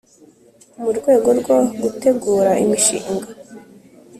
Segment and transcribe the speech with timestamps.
[0.81, 3.27] mu rwego rwo gutegura imishinga